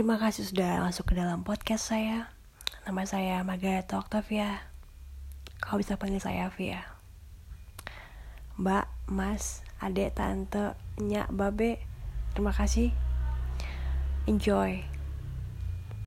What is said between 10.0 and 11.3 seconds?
Tante, Nyak,